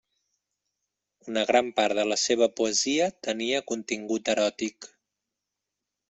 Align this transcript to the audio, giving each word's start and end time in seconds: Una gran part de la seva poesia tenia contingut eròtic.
Una 1.31 1.41
gran 1.49 1.67
part 1.79 1.99
de 1.99 2.05
la 2.11 2.17
seva 2.21 2.47
poesia 2.59 3.09
tenia 3.27 3.59
contingut 3.73 4.31
eròtic. 4.33 4.89